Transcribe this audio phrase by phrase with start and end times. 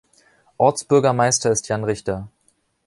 [0.57, 2.27] Ortsbürgermeister ist Jan Richter.